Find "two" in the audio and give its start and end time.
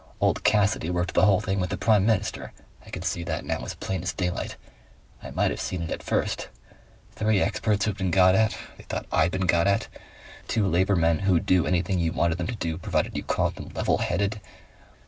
10.47-10.65